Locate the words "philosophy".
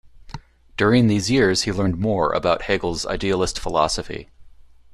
3.59-4.31